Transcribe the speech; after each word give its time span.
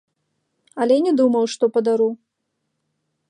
Але 0.85 0.95
не 1.07 1.13
думаў, 1.19 1.45
што 1.55 1.65
падару. 1.77 2.09